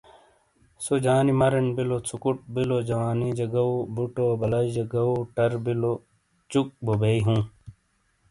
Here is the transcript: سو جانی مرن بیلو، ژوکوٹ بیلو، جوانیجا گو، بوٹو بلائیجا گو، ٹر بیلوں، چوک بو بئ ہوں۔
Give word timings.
سو 0.83 0.93
جانی 1.05 1.33
مرن 1.39 1.67
بیلو، 1.75 1.97
ژوکوٹ 2.07 2.37
بیلو، 2.53 2.77
جوانیجا 2.89 3.45
گو، 3.53 3.67
بوٹو 3.95 4.25
بلائیجا 4.39 4.85
گو، 4.91 5.05
ٹر 5.35 5.51
بیلوں، 5.63 5.97
چوک 6.51 6.67
بو 6.85 6.93
بئ 7.01 7.17
ہوں۔ 7.25 7.41